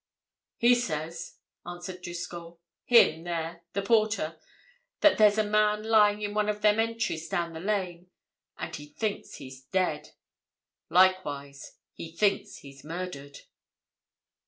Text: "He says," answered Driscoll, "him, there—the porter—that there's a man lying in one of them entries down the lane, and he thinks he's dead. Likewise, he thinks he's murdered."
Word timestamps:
"He 0.57 0.73
says," 0.73 1.35
answered 1.63 2.01
Driscoll, 2.01 2.59
"him, 2.85 3.23
there—the 3.23 3.83
porter—that 3.83 5.19
there's 5.19 5.37
a 5.37 5.43
man 5.43 5.83
lying 5.83 6.23
in 6.23 6.33
one 6.33 6.49
of 6.49 6.63
them 6.63 6.79
entries 6.79 7.29
down 7.29 7.53
the 7.53 7.59
lane, 7.59 8.09
and 8.57 8.75
he 8.75 8.87
thinks 8.87 9.35
he's 9.35 9.61
dead. 9.65 10.09
Likewise, 10.89 11.77
he 11.93 12.11
thinks 12.15 12.55
he's 12.57 12.83
murdered." 12.83 13.41